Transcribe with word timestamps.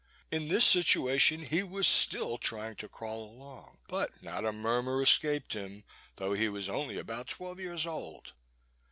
In 0.31 0.47
this 0.47 0.65
situation 0.65 1.45
he 1.45 1.61
was 1.61 1.85
still 1.85 2.39
trying 2.39 2.75
to 2.77 2.87
crawl 2.89 3.23
along; 3.23 3.77
but 3.87 4.09
not 4.23 4.43
a 4.45 4.51
murmur 4.51 4.99
escaped 5.03 5.53
him, 5.53 5.83
though 6.15 6.33
he 6.33 6.49
was 6.49 6.67
only 6.67 6.97
about 6.97 7.27
twelve 7.27 7.59
years 7.59 7.85
old. 7.85 8.33